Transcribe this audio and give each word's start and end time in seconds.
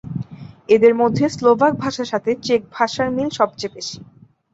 এদের 0.69 0.93
মধ্যে 1.01 1.25
স্লোভাক 1.29 1.73
ভাষার 1.83 2.07
সাথে 2.13 2.31
চেক 2.43 2.61
ভাষার 2.75 3.07
মিল 3.15 3.29
সবচেয়ে 3.39 3.73
বেশি। 3.75 3.97